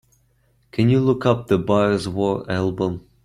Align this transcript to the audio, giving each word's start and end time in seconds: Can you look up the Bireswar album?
Can 0.71 0.89
you 0.89 0.99
look 0.99 1.27
up 1.27 1.45
the 1.45 1.59
Bireswar 1.59 2.49
album? 2.49 3.05